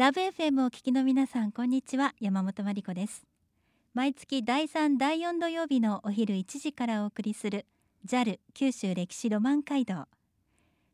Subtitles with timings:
[0.00, 2.14] ラブ FM をお聞きの皆さんこんにちは。
[2.22, 3.26] 山本真理子です。
[3.92, 7.66] 毎月第3第4土曜日のお昼1時からお送りする
[8.06, 10.06] JAL 九州歴史ロマン街道。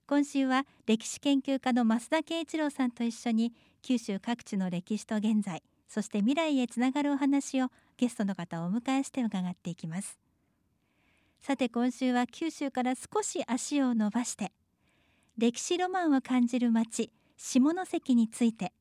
[0.09, 10.19] 今週は歴史研究家の増田圭一郎さんと一緒に九州各地の歴史と現在そして未来へつながるお話をゲストの方をお迎えして伺っていきます。
[11.41, 14.51] さて今週は九州から少し足を伸ばして
[15.39, 18.73] 歴史ロマンを感じる街下関について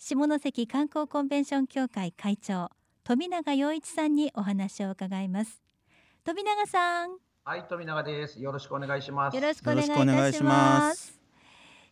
[0.00, 2.70] 下関観光コンベンション協会会長
[3.02, 5.60] 富永洋一さんにお話を伺います。
[6.22, 7.16] 富永さん。
[7.42, 8.40] はい富永です。
[8.40, 9.34] よろしくお願いします。
[9.34, 11.18] よろしくお願いいたします。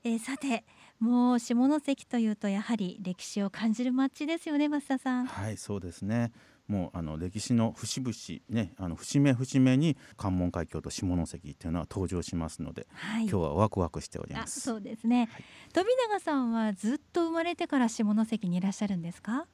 [0.05, 0.65] えー、さて
[1.01, 5.27] もう下関というとやはり歴史を感じる街ですよね増田さん。
[5.27, 6.31] はいそうですね
[6.69, 8.15] もうあの歴史の節々
[8.51, 14.61] ねあの節目節目に関門海峡と下関っていうのは登場しますので、はい、今日はワクワクしております。
[14.61, 19.47] そうですね、はい、富永さんはずっと生まれてから下関にいらっしゃるんですか？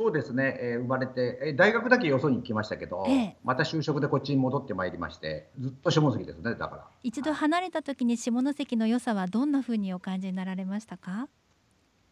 [0.00, 6.86] そうですね、えー、生まれて、えー、大学だけよそに来ましたけど、ええ、また就職でこっちに戻ってまいりましてずっと下関ですねだから。
[7.02, 11.28] 一度離れた時に下関の良さはどんなふうにお感じになられましたか？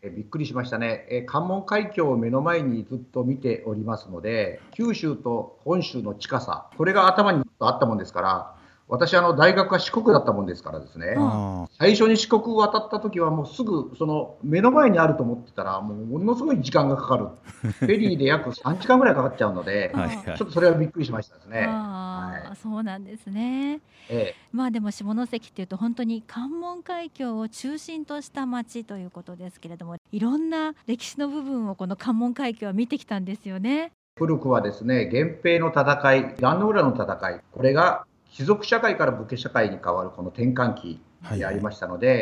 [0.02, 8.56] えびっくりしましたね、え関門海峡を目の前にずっと見ておりますので、九州と本州の近さ、これが頭にあったもんですから、
[8.89, 11.17] 私、あの大学は四国だったもんですからですね、
[11.77, 17.27] 最初に四国渡った時は、もうすぐその目の前にあると思ってたら、もうものすごい時間がかかる、
[17.81, 21.67] フェリーで約3時間ぐらいかかっちゃうので、ちょっとそれはびっくりしましたですね。
[21.67, 33.91] はい、そうなんですね、ええ、まあでも下関っていうと、本当に関門海峡を中心とした町ということですけれども、いろんな歴史の部分をこの関門海峡は見てきたんですよね。
[34.19, 38.06] 古くはですね源平の戦い、壇ノ浦の戦い、これが
[38.37, 41.01] 貴族社会から武家社会に変わるこの転換期
[41.39, 42.17] でありましたので、はい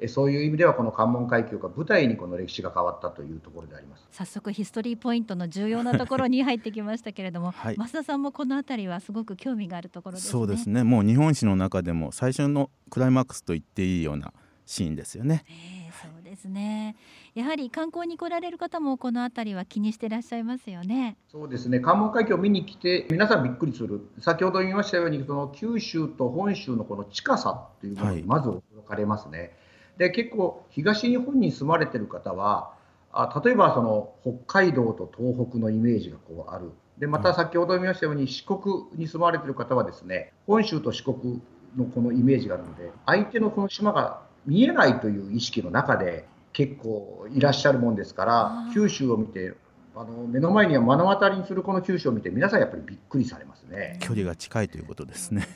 [0.00, 4.06] はい、そういう意味ではこの関門海峡が舞台にこの歴史が変わったというところであります。
[4.10, 10.32] 早速ヒストリーポイントの重要なところに入ってきましたけれども、はい、増田さんもこの辺りはすごく興味があるところですね。
[10.32, 10.84] そうですね。
[10.84, 14.34] もう日本史の中でも最初のクライマックスと言っていいような
[14.66, 15.46] シーンですよね。
[15.48, 16.96] えー、そうですね。
[17.34, 21.16] やはり観光に来られる方もこの辺りは気にしていらっしゃいますよね。
[21.30, 21.80] そうですね。
[21.80, 24.08] 関門海峡を見に来て皆さんびっくりする。
[24.18, 29.38] 先ほど言いましたようにその九州と本州のこの近さっていうものにまず驚かれますね。
[29.38, 29.50] はい、
[29.98, 32.74] で結構東日本に住まれてる方は
[33.12, 36.72] あ例えばその北海道と東北のイメージがこうある。
[36.98, 38.60] でまた先ほど言いましたように四国
[38.94, 41.42] に住まれてる方はですね本州と四国
[41.76, 49.54] のこのイメージがあるので相手のこの島が見えないという意識の中で結構いらっしゃるもんですから九州を見て
[49.96, 53.98] あの目の前には目の当たりにするこの九州を見て皆さんやっぱりびっくりされますね。
[54.00, 55.46] 距離が近いということですね。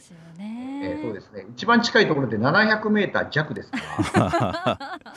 [0.40, 1.44] えー、そうですね。
[1.50, 3.78] 一番近いところで700メーター弱ですか
[4.14, 5.10] ら。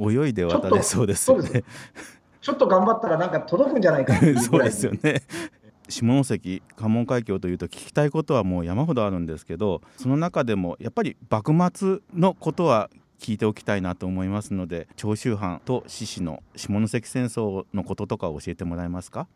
[0.00, 1.64] 泳いで渡れそうですよね。
[2.40, 5.22] ちょっと頑張ったらなんか届くんじゃないかそうですよね。
[5.88, 12.88] 下関関門海峡というと聞きたいことはもう山ほどあるんですけどその中でもやっぱり幕末のことは
[13.22, 19.28] 聞いておきたいなと思いますので長州藩と獅子の下関戦争のこととか教えてもらえますか？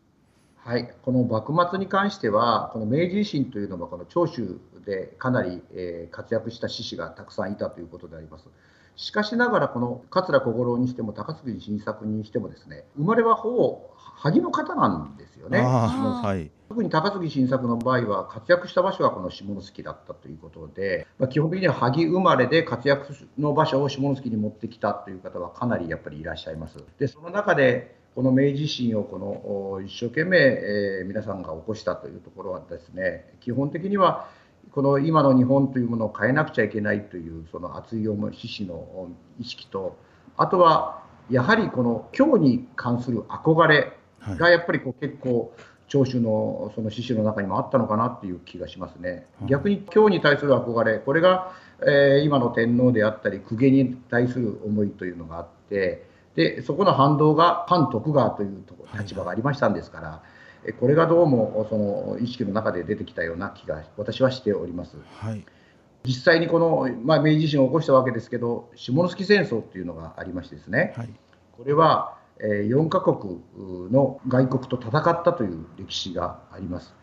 [0.57, 8.47] はい、この幕末に関しては、この明治維新というのは、この長州でかなり、え活躍した志士がたくさんいたということであります。
[8.97, 15.59] しかしながら、この桂小五郎にしても、高杉晋作にしてもですね、生まれはほぼ萩の方なんですよね。
[15.59, 26.79] はい、特に高杉晋作の場合は活躍した場所はこの下関だったということで、まあ、基本的には萩生まれで活躍の場所を下関に持ってきたという方はかなりやっぱりいらっしゃいます。
[26.97, 34.27] でその中でこの明治維新をこの一生懸命、えー、皆さんが起こしたというところはですね基本的には
[34.71, 39.97] この今の日本というものを変えなくちゃいけないというその熱い思い志士の意識と
[40.37, 43.93] あとはやはりこの今日に関する憧れ
[44.37, 45.53] がやっぱりこう結構
[45.87, 49.25] 長州のその志士の中にもあったのかなっていう気がしますね。
[49.45, 56.05] 逆に今日に対する憧れ、これが、えー、今の天皇であったり、公家に対する思いというのがあって、
[56.35, 58.63] でそこの反動が反徳川という
[58.99, 60.19] 立場がありましたんですから、はい、
[60.73, 64.97] これがどうもその意識の中で出てきたような気が私はしております。
[65.19, 65.45] はい、
[66.05, 71.09] 実際にこの、まあ、明治維新を起こしたわけですけど、下関戦争っていうのがありましてですね、はい、
[71.57, 73.41] これは4カ国
[73.91, 76.93] の外国と戦ったという歴史があります。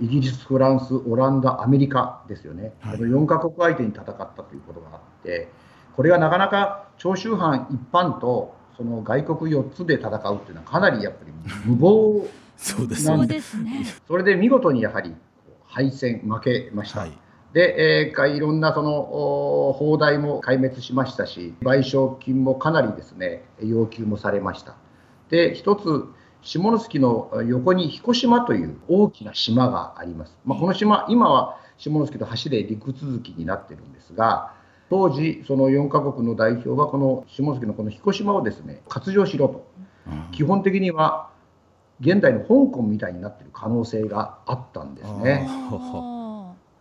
[0.00, 5.48] イギリス、フランス、オランダ、アメリカですよね、はい、この4カ国相手に戦ったということがあって、
[5.94, 11.32] これがなかなか長州藩一般とその外国4つで戦うっていうのは、かなりやっぱり
[11.66, 12.26] 無謀
[12.62, 12.88] そう
[13.26, 13.84] ですね。
[14.06, 15.14] それで見事にやはり
[15.66, 17.00] 敗戦、負けました。
[17.00, 17.12] はい、
[17.52, 24.76] で、えー、いろんなその砲台も壊滅しましたし、賠償金もかなりですね要求もされました。
[25.28, 26.06] で、一つ、
[26.42, 30.36] 下関の横に彦島という大きな島があります。
[30.44, 34.52] まあ、この島、今は下関と橋で陸続きになってるんですが、
[34.90, 39.66] 当時、その4カ国の代表は、この下関のこの彦島をですね割譲しろと、
[40.32, 41.30] 基本的には
[42.02, 45.48] 現代の香港みたいになっている可能性があったんですね。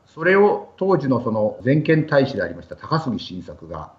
[0.07, 3.93] それを当時のその全権大使でありました高杉晋作が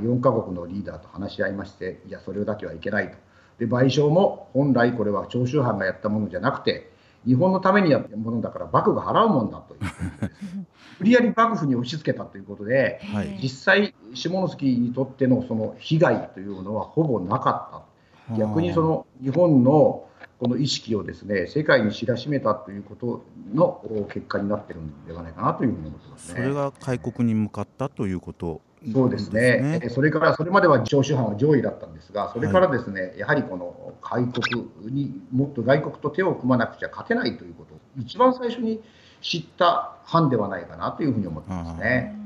[0.00, 3.16] 4カ国のリーダーと話し合いましていやそれだけはいけないと。
[3.58, 6.90] で賠償も本来これは長州藩がやったものじゃなくて
[7.26, 9.80] 日本のためにやったものだから幕府が払うもんだという
[11.00, 17.92] 無理やり幕府に押し付けたということで、はい、実際下関にとってのその被害というのはほぼなかった。
[18.36, 20.04] 逆にその日本の
[20.42, 23.24] この意識をですね世界に知らしめたということ
[23.54, 23.80] の
[24.12, 28.60] 結果になっているのではないかなというふうに思ってます、ね、それが開国に向かったということ。
[28.92, 38.82] そうですね、ね、それからそれまでは長州藩は上位だったんですが、それからですね、はい、やはりこの開国にもっと外国と手を組まなくちゃ勝てないということを、一番最初に
[39.20, 42.16] 知った藩ではないかなというふうに思ってますね。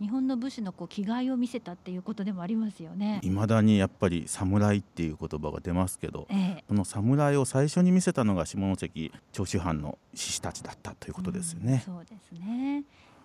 [0.00, 3.20] 日本の武士のこう気概を見せたっていうことでもありますよね。
[3.22, 11.82] いまだにやっぱり侍っていう言葉が出ますけど、ええ、この侍を最初に見せたのが下関長州藩の志士たちだったということですよね。
[11.84, 12.84] うそうですね。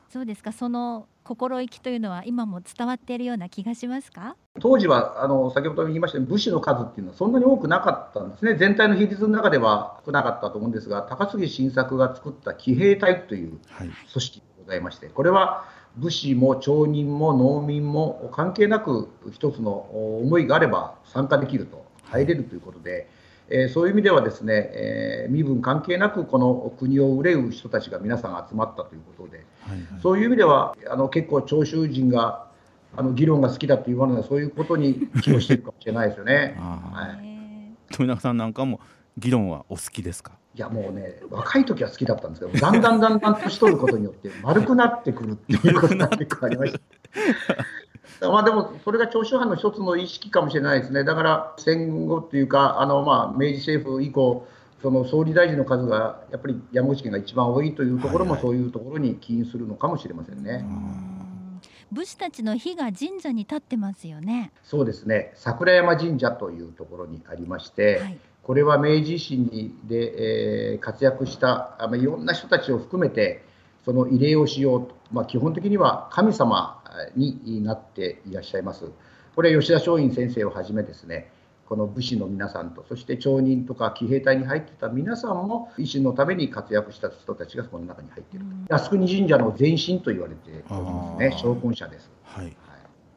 [0.10, 0.52] そうですか。
[0.52, 4.36] その心意気というのは今も伝わっているような気がしますか？
[4.60, 8.56] 当時はあの先ほど言いましたように武士の数っていうのはそんなに多くなかったんですね。
[8.56, 15.66] 全体の比率の中では少なかったと思うんですが、高杉晋作が作った騎兵隊という組織でございまして、これは
[15.98, 23.08] 武士も町人も農民も関係なく一つの思いがあれば参加できると入れるということで、
[23.50, 32.48] えー、そういう意味ではですね、えー、身分関係なくこの国を憂う人たちが皆さん集まったということで、はいはい、そういう意味ではあの結構長州人が
[32.96, 36.56] あの議論が好きだと言われるのはそういうことに寄与しているかもしれないですよね。
[36.60, 38.80] はい、富永さんなんかも
[39.18, 40.34] 議論はお好きですか？
[40.56, 46.80] いやもうね、若い時は好きだったんですけど、だんだんだんだん年取ることによって、丸くなってくるっていうことが結構ありました。
[48.30, 51.04] まあでも、それが長州藩の一つの意識かもしれないですね。
[51.04, 54.48] だから戦後っていうか、あのまあ明治政府以降、
[54.84, 60.64] その総理大臣の数がやっぱり山口県が一番多いというところも、そういうところに起因するのかもしれませんね。
[61.92, 64.52] 武士たちの火が神社に立ってますよね。
[64.64, 65.32] そうですね。
[65.36, 73.44] 桜山神社というところにありまして、はい、これは明治維新で、えー、活躍したあ、まあ、いろんな人たちを含めて
[73.86, 76.84] その慰霊をしようと、まあ、基本的には神様
[77.16, 78.92] になっていらっしゃいます。
[79.36, 81.32] これは吉田松陰先生をはじめですね
[81.68, 88.46] この武士の皆さんとそして町人とか騎兵隊に入ってた皆さんも維新のために活躍した人たちがその中に入っている。
[88.68, 92.12] と靖国神社の前身と言われておりますね昇魂社です。
[92.26, 92.56] はい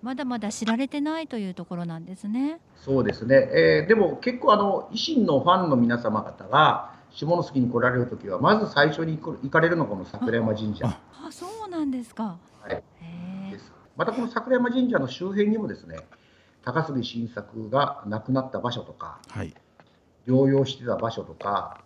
[0.03, 2.61] まだまだ知られてないというところなんですね。
[2.77, 10.87] そうですね、えー、でも結構あの維新のファンの皆様方が下関に来られる時はまず最初に行かれるのがこの桜山神社。
[10.87, 11.01] あ
[11.31, 12.39] そうなんですか。
[12.61, 12.83] はい、
[13.51, 15.99] ですまたこの桜山神社の周辺にもですね
[16.65, 19.55] 高杉晋作が亡くなった場所とか、はい、
[20.27, 21.81] 療養してた場所とか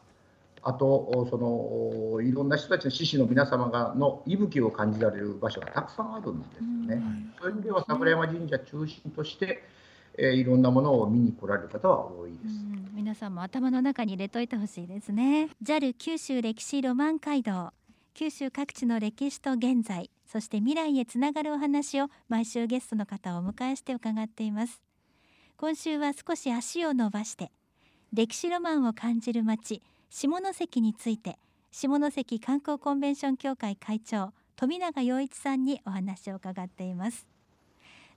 [0.62, 6.62] あとそのいろんな人たちの志士の皆様がの息吹を感じられる場所がたくさんあるんですよ
[6.96, 7.02] ね。
[7.40, 9.62] そういう意味では桜山神社中心として、
[10.18, 12.54] えー、いろんなものを見に来られる方は多いです。
[12.92, 15.48] 皆さんも頭の中に入れといてほしいですね。
[15.62, 17.72] JAL 九州歴史ロマン街道
[18.14, 24.82] 九州各地の歴史と現在そして未来へつながるお話を毎週ゲストの方をお迎えして伺っています
[25.56, 27.50] 今週は少し足を伸ばして
[28.12, 29.82] 歴史ロマンを感じる街
[30.12, 31.38] 下関について
[31.70, 37.28] 下関観光コンベンション協会会長富永洋一さんにお話を伺っています。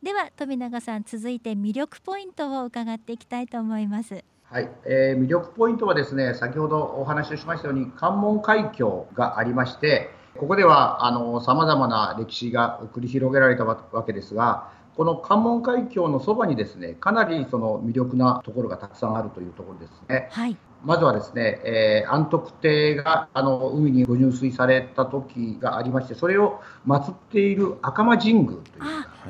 [0.02, 4.24] では富永さん続いて魅力ポイントを伺っていきたいと思います。
[4.44, 11.00] はい、えー、魅力ポイントはですね先ほどお話をしましたように関門海峡がありましてここでは
[11.46, 20.28] さまざまな歴史が繰り広げられたわけですがこの関門海峡のそばにですねかなりその魅力なところがたくさんあるというところですね。
[20.32, 28.60] はい、まずはですね、えー、安徳帝があの海にご入水された時がありまして、それを祀っている赤間神宮とい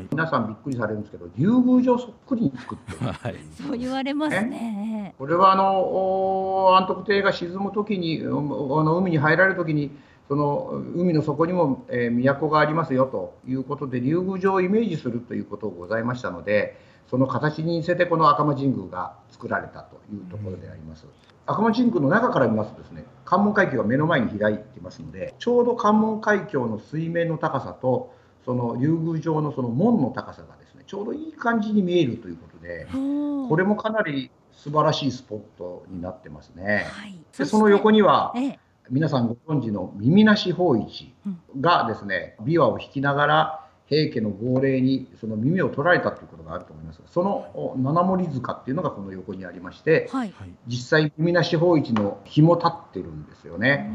[0.03, 4.50] う、皆さんびっくりされるんですけど、竜宮城そっくりに作ってる、 はい、そう言われますね。
[4.50, 9.91] ねこれはあの安徳帝が沈む時に、あの海に入られる時に、
[10.27, 16.79] その海の底にも、えー、都がありますよということで竜宮城をイメージするということがございましたので
[17.10, 21.05] その形に似せてこの赤間神宮が作られたというところであります。
[21.45, 28.13] 赤間神宮の中から見ますとですね関門海峡が目の前に開いていますのでちょうど関門海峡の水面の高さと
[28.45, 36.85] その竜宮城のその門の高さがですねちょうどいい感じに見えるということでこれもかなり素晴らしいスポットになってますね。
[36.89, 38.59] はい、でその横には、ええ、
[38.89, 41.13] 皆さんご存知の耳なし法一
[41.59, 50.33] がですね、琵琶を弾きながら平家の号令にその耳を取られたということがあると思いますその七森塚っていうのがこの横にありまして、はい、
[50.67, 53.91] 実際耳なし法一の日も立ってるんですよね。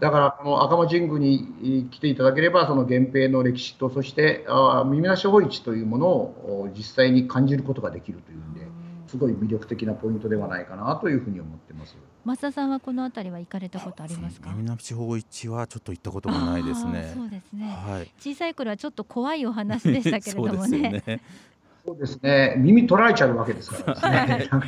[0.00, 8.60] だからこの赤間神宮に来ていただければその源平の歴史とそしてあ耳なし法一というものを実際に感じることができるというんで
[9.08, 11.96] すごい魅力的なポイントではないかなというふうに思ってます。
[12.24, 14.52] 増田さんはこの辺りは行かれたことありますか？
[14.56, 17.12] 南地方一はちょっと行ったことがないですね。
[17.14, 17.66] そうですね。
[17.68, 18.10] はい。
[18.18, 21.20] 小さい頃はちょっと怖いお話でしたけれどもね。
[21.86, 22.54] そうですね。
[22.58, 24.60] 耳取られちゃうわけですからですね。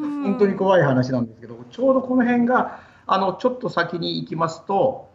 [0.00, 5.10] 本当に怖い話なんですけど、ちょうどこの辺があのちょっと先に行きますと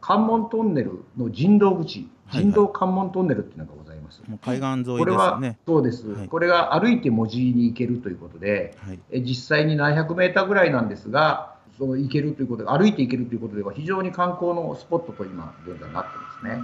[0.00, 3.72] 関門トンネルの人道口、人道関門トンネルっていうのが
[4.18, 4.30] ます。
[4.30, 4.98] もう海岸沿いですね。
[4.98, 16.10] これはそうです、はい、これが歩いて門司に行けるということで、はい、え実際に何百メーターぐらいなんですが、その行けるということで歩いて行けるということでは非常に観光のスポットと今現在なって
[16.42, 16.62] ますね。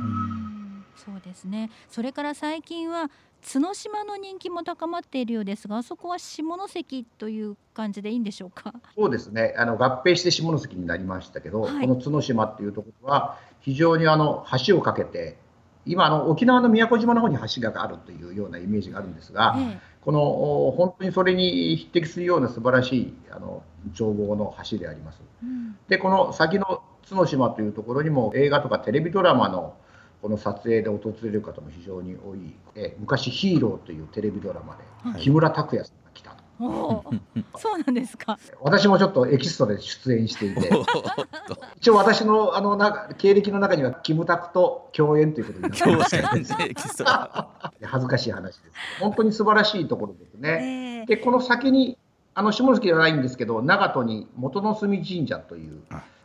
[0.97, 1.71] そうですね。
[1.89, 3.11] それから最近は
[3.53, 8.73] 角島の人気も高まっているようですが、あそこは下関という感じでいいんでしょうか？
[8.97, 9.55] そうですね。
[9.59, 15.37] あの合併して下関になりましたけど、はい、この角島っていうところは非常にあの橋を架けて
[15.87, 20.21] 今あの沖縄の宮古島の方に橋があるというようなイメージがあるんですが、ええ、この
[20.77, 23.63] 本当にそれに匹敵するような素晴らしいあの
[23.99, 25.21] 眺望の橋であります。
[25.43, 29.75] うん、でこの先の角島というところにも映画とかテレビドラマの
[30.23, 34.77] この撮影で訪れる方も非常に多い、え昔「ヒーロー」というテレビドラマ
[35.15, 36.07] で、木村拓哉さん
[36.59, 38.39] そうなんですか。
[38.61, 40.71] 私もちょっとエキストラで出演していて、
[41.77, 47.05] 一応私のあのな経歴の中にはキムタクと共演ということになってます
[47.83, 48.71] 恥ずかしい話です。
[49.01, 51.03] 本当に素晴らしいところですね。
[51.03, 51.99] えー、でこの先に
[52.35, 55.83] あの下関ではないんですけど、長門に元の住神社という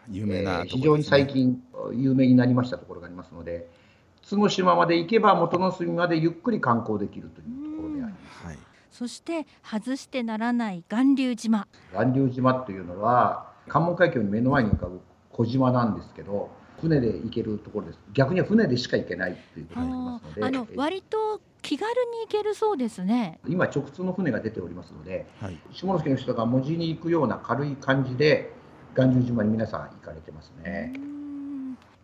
[0.10, 1.62] 有名な、ねえー、非常に最近
[1.94, 3.68] 有名になりましたところがありますので、
[4.30, 7.66] 角島まで行けば元の住までゆっくり観光できるというところであります。
[7.66, 7.71] はい
[8.92, 11.68] そして外してならない巌流島。
[11.94, 16.50] 巌流島というのは関門海峡に目の前に浮かぶ小島なんですけど
[16.82, 18.00] 船で行けるところです。
[18.14, 23.40] 逆には船でしか行けないということになりますのであの割と気軽に行けるそうですね。
[23.48, 28.52] 今直通の船が出ておりますので、はい、下関の人が門司に行くような軽い感じで
[28.96, 30.94] 巌流島に皆さん行かれてますね。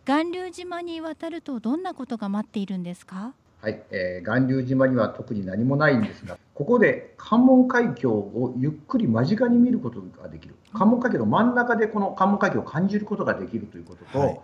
[0.06, 3.34] 巌流島に渡るとどんなことが待っているんですか？
[3.60, 14.40] はい、えー、巌流島には特に何もないんですが、ここで関門海峡をゆっくり間近に見ることができる、関門海峡の真ん中でこの関門海峡を感じることができるということと、はい、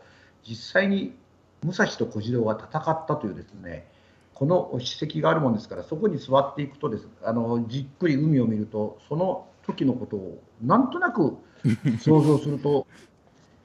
[0.48, 1.16] 実際に
[1.64, 3.88] 武蔵と小次郎が戦ったというですね、
[4.32, 11.36] この史跡があるもんですから、そこに座っていくとですあのじっくり海を見ると、その時のことをなんとなく
[12.00, 12.86] 想像すると、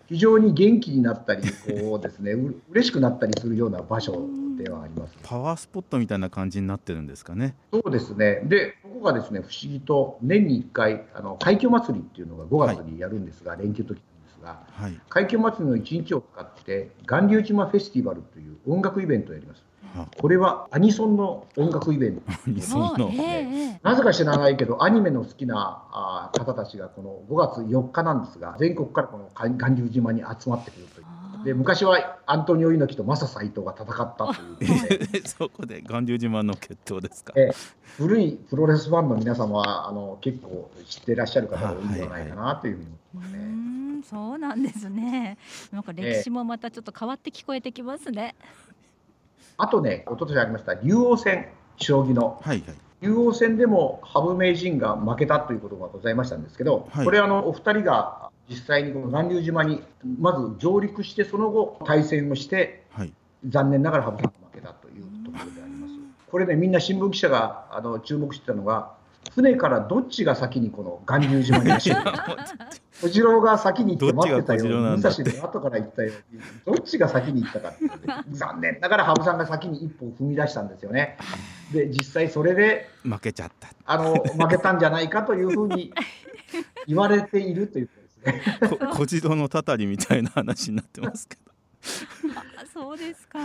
[0.09, 1.43] 非常に元気になったり、
[1.81, 7.55] こうですね、う嬉しくなったりするような場所ではありますパワースポットみたいな感じになってるんですかね。
[7.71, 19.63] そうですねでここがですね不思議と年に1回あの海峡祭りっていうのが5月にやるんですが、はい、連休時なんですが、はい、海峡祭りの1日を使って巌流島フェスティバルという音楽イベントをやります。
[20.17, 22.21] これはアニソンの音楽イベント、
[23.83, 31.05] なぜか知らないけどアニメの好きな方たちがこの5月4日なんですが全国からこの巌流島に集まってくるという。
[31.43, 35.27] で昔はアントニオ猪木とマサ斎藤が戦ったという。
[35.27, 37.51] そこで巌流島の決闘ですか、え
[37.97, 43.39] 古いプロレスファンの皆様はあの結構知っていらっしゃる方が多いんじゃないかなというふうに思いますね。
[43.39, 45.37] はいはい、そうなんですね。
[45.71, 48.35] なんか歴史もまたちょっと変わって聞こえてきますね。
[49.59, 59.83] あとね、一昨年ありました竜王戦将棋の、はいはい、竜王戦でも羽生名人が負けたということがございましたんですけど、はい、これあのお二人が実際にこの巌流島に
[60.17, 63.13] まず上陸してその後対戦をして、はい、
[63.45, 65.93] 残念ながら羽生さんが負けたというところであります。
[66.31, 68.93] これねみんな新聞記者があの注目してたのが
[69.31, 71.95] 船からどっちが先にこの巌流島に走る
[73.01, 77.85] 小次郎が先に行って待ってたように武蔵で後から行ったようにどっちが先に行ったかって
[78.31, 81.17] 残念ながら羽生さんが先に一歩踏み出したんですよね。
[81.71, 83.69] で実際それで負けちゃった。
[83.85, 85.93] あの負けたんじゃないかというふうに
[86.87, 87.89] 言われているという
[88.93, 91.49] 小次郎のたたりみたいな話になってますけど。
[92.73, 93.39] そうですか。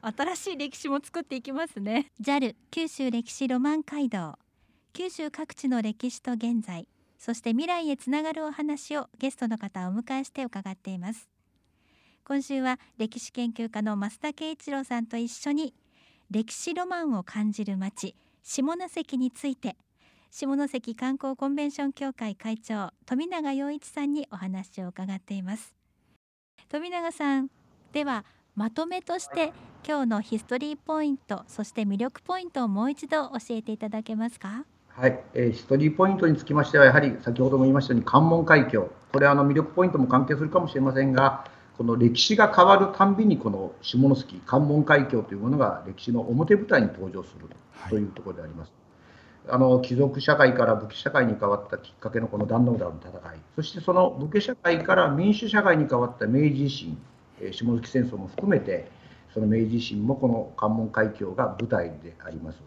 [0.00, 2.10] 新しい歴史も作っていきますね。
[2.20, 4.36] JAL 九州歴史ロマン街道
[4.96, 6.88] 九州各地の歴史と現在
[7.18, 11.28] そして未来へつながるお話をゲストの方をお迎えして伺っています。
[12.24, 15.74] 今週は歴史研究家の増田圭一郎さんと一緒に
[16.30, 19.76] 歴史ロマンを感じる街下関について
[20.30, 25.74] 下関観光コンベンション協会会長富永洋一さんにお話を伺っています。
[26.70, 27.50] 富永さん
[27.92, 28.24] では
[28.54, 29.52] まとめとして
[29.86, 34.64] 今日のヒストリーポイントそして魅力ポイントをもう一度教えていただけますか？
[34.98, 38.90] はい、えー、ヒストリーポイントにつきましてはやはり先ほども言いましたように関門海峡。
[39.12, 41.44] これはあの魅力ポイントも関係するかもしれませんが
[41.76, 47.46] この歴史が変わるたんびにこの下関関門海峡というものが歴史の表舞台に登場する
[47.90, 48.04] とい。
[48.04, 48.72] うところであります。
[49.46, 53.38] はい、あの貴族社会から武家社会に変わったきっかけのこの壇ノ浦の戦い。
[53.54, 56.96] そしてその武家社会から民主社会に変わった明治維新。
[57.52, 58.90] 下関戦争も含めて
[59.34, 62.62] その明治維新もこの関門海峡が舞台であります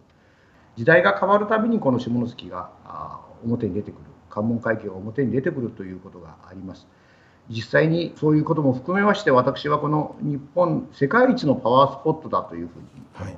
[0.79, 2.69] 時代が変わるたびにこの下関が
[3.43, 3.99] 表に出てくる。
[4.29, 6.87] 関門海峡が表に出てくるということがあります。
[7.49, 13.37] 実際にそういうことも含めまして私はこの日本世界一のパワースポットだというふうに、はい、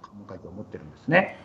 [0.00, 1.36] 関門海峡を思ってるんですね。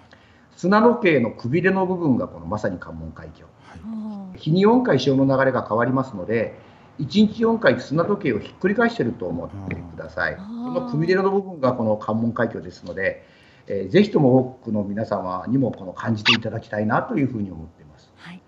[0.55, 6.57] 砂時計のくびれの部分がこのまさに関門海峡、はい、日に4回潮の流れが変わりますので
[7.00, 10.38] 1日4回砂時計をひっくり返していると思ってください。
[10.38, 13.25] このくびれの部分がこの関門海峡ですので、
[13.69, 18.11] えー、ぜひとも多くの皆様にもこの感じていただきたいなというふうに思っています。
[18.17, 18.41] はい、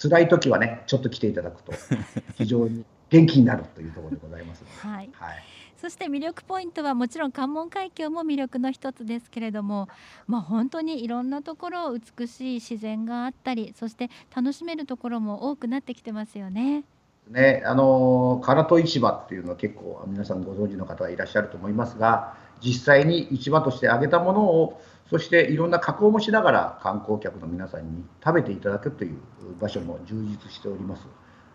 [0.00, 1.72] 辛い時はね、ちょっと来ていただくと
[2.38, 5.42] 非常に元気になるというところでございますはい、はい。
[5.76, 9.88] そして魅力ポイントはもちろん関門海峡も魅力の一つですけれども、
[10.28, 16.84] まあ、本当にいろんなところ美しい自然があったりそして楽しめるところも多くなってきてますよね。
[17.28, 29.18] ね、あの唐戸市場っていうのは結構皆さんご存知の方はいらっしゃると思いますが実際に市場として揚げたものをそしていろんな加工もしながら観光客の皆さんに食べていただくという
[29.60, 31.06] 場所も充実しております。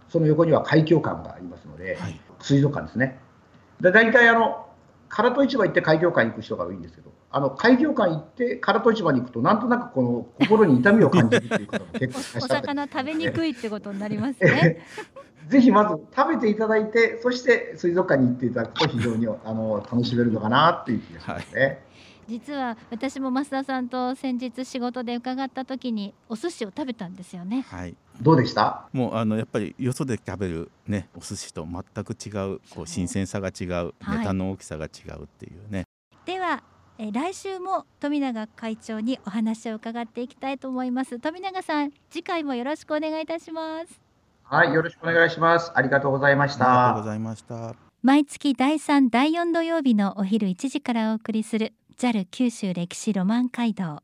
[0.10, 3.20] その横には海峡館がありますので、はい、水族館ですね。
[3.82, 4.68] で大体あの
[5.10, 14.86] 唐戸市場行って海峡館行く人が多いんですけどあの海峡館行って唐戸市場に行くとなんとなくこの心に痛みを感じるっていう方も結構いらっしゃ お魚食べにくいってことになりますね
[15.48, 21.62] ぜひまず食べていただいて、そして水族館に行っていただくと非常にあの楽しめるのかなっていう気がしますね。
[21.62, 21.80] はい
[22.30, 27.66] 実は私も増田さんと先日仕事で伺った時にお寿司を食べたんですよね。
[27.70, 27.96] はい。
[28.22, 28.90] どうでした？
[28.92, 35.86] もうあのやっぱりよそで食べるねお寿司と全く違うこう新鮮さが違う、ネタの大きさが違うっていうね。
[36.26, 36.64] では
[36.98, 41.20] え来週も富永会長にお話を伺っていきたいと思います。
[41.20, 44.07] 富永さん次回もよろしくお願いいたします。
[44.50, 45.72] はい、よろしくお願いします。
[45.76, 46.66] ありがとうございました。
[46.66, 47.76] ありがとうございました。
[48.02, 54.02] 毎月第3第4土曜日のお昼1時からお送りする JAL 九州歴史ロマン街道。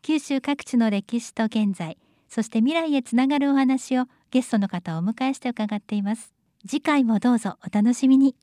[0.00, 1.98] 九州各地の歴史と現在、
[2.30, 6.32] そして未来へつながるお話をゲストの方をお迎えして伺っています。
[6.66, 8.34] 次回もどうぞお楽しみに。